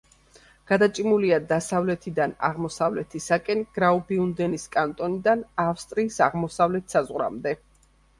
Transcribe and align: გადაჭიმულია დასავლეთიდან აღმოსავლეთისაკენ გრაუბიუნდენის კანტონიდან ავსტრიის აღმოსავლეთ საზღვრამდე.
გადაჭიმულია 0.69 1.35
დასავლეთიდან 1.49 2.31
აღმოსავლეთისაკენ 2.47 3.61
გრაუბიუნდენის 3.75 4.65
კანტონიდან 4.77 5.45
ავსტრიის 5.65 6.17
აღმოსავლეთ 6.29 6.97
საზღვრამდე. 6.97 7.55